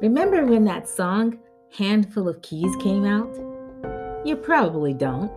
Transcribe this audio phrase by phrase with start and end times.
[0.00, 1.38] Remember when that song,
[1.76, 3.34] Handful of Keys, came out?
[4.24, 5.32] You probably don't.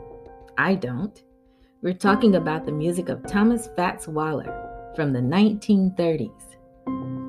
[0.56, 1.20] I don't.
[1.82, 6.56] We're talking about the music of Thomas Fats Waller from the 1930s.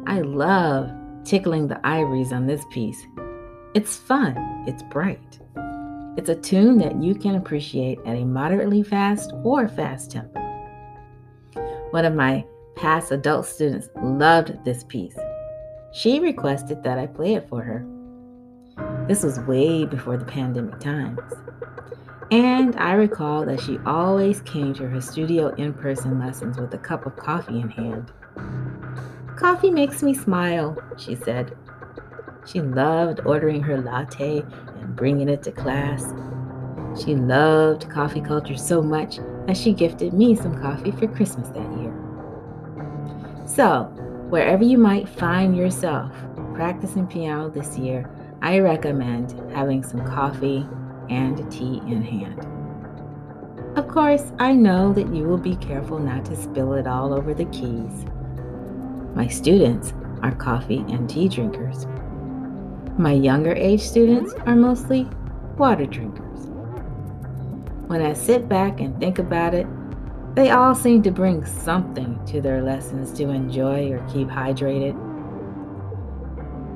[0.07, 0.91] I love
[1.25, 3.03] tickling the ivories on this piece.
[3.75, 5.41] It's fun, it's bright.
[6.19, 10.39] It's a tune that you can appreciate at a moderately fast or fast tempo.
[11.93, 12.45] One of my
[12.77, 15.17] past adult students loved this piece.
[15.93, 17.87] She requested that I play it for her.
[19.07, 21.21] This was way before the pandemic times.
[22.31, 26.79] And I recall that she always came to her studio in person lessons with a
[26.79, 28.11] cup of coffee in hand.
[29.37, 31.55] Coffee makes me smile, she said.
[32.47, 34.43] She loved ordering her latte
[34.81, 36.15] and bringing it to class.
[37.05, 41.71] She loved coffee culture so much that she gifted me some coffee for Christmas that
[41.81, 41.95] year.
[43.47, 43.93] So,
[44.33, 46.11] wherever you might find yourself
[46.55, 48.09] practicing piano this year,
[48.41, 50.67] I recommend having some coffee
[51.11, 52.47] and tea in hand.
[53.77, 57.35] Of course, I know that you will be careful not to spill it all over
[57.35, 58.07] the keys.
[59.15, 61.87] My students are coffee and tea drinkers.
[62.97, 65.07] My younger age students are mostly
[65.59, 66.47] water drinkers.
[67.87, 69.67] When I sit back and think about it,
[70.35, 74.97] they all seem to bring something to their lessons to enjoy or keep hydrated.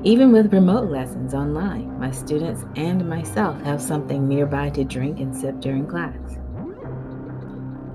[0.03, 5.35] Even with remote lessons online, my students and myself have something nearby to drink and
[5.35, 6.37] sip during class.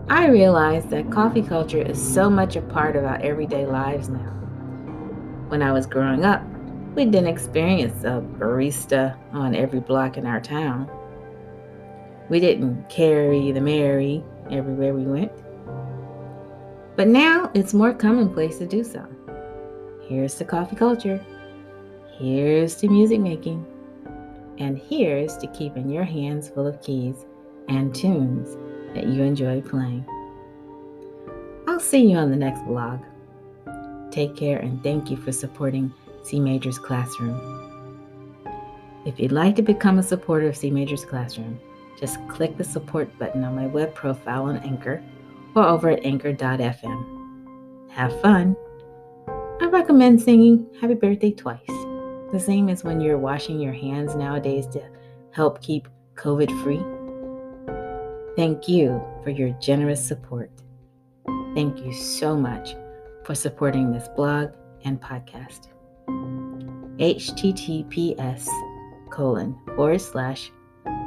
[0.09, 4.31] I realize that coffee culture is so much a part of our everyday lives now.
[5.49, 6.43] When I was growing up,
[6.97, 10.91] we didn't experience a barista on every block in our town.
[12.29, 15.33] We didn't carry the Mary everywhere we went.
[16.97, 19.07] But now it's more commonplace to do so.
[20.07, 21.25] Here's to coffee culture.
[22.19, 23.67] Here's to music making.
[24.59, 27.25] And here's to keeping your hands full of keys
[27.69, 28.57] and tunes
[28.95, 30.05] that you enjoy playing.
[31.67, 33.03] I'll see you on the next vlog.
[34.11, 35.93] Take care and thank you for supporting
[36.23, 37.41] C Major's Classroom.
[39.07, 41.59] If you'd like to become a supporter of C Major's Classroom,
[41.99, 45.03] just click the support button on my web profile on Anchor
[45.55, 47.91] or over at anchor.fm.
[47.91, 48.57] Have fun.
[49.61, 51.61] I recommend singing Happy Birthday twice,
[52.33, 54.83] the same as when you're washing your hands nowadays to
[55.33, 56.83] help keep COVID free.
[58.37, 60.51] Thank you for your generous support.
[61.55, 62.75] Thank you so much
[63.25, 64.53] for supporting this blog
[64.85, 65.69] and podcast.
[66.99, 68.47] https
[69.11, 70.51] colon forward slash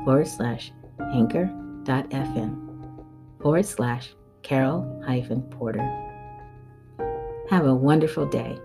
[0.04, 0.72] forward slash
[1.14, 2.66] anchor.fm
[3.42, 4.14] forward slash
[4.46, 4.86] Carol
[5.50, 5.82] Porter.
[7.50, 8.56] Have a wonderful day.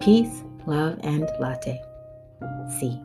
[0.00, 1.80] Peace, love, and latte.
[2.80, 3.00] See.